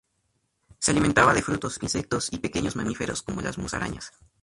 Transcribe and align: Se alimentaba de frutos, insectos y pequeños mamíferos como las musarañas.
Se 0.79 0.89
alimentaba 0.89 1.31
de 1.35 1.43
frutos, 1.43 1.77
insectos 1.83 2.33
y 2.33 2.39
pequeños 2.39 2.75
mamíferos 2.75 3.21
como 3.21 3.41
las 3.43 3.59
musarañas. 3.59 4.11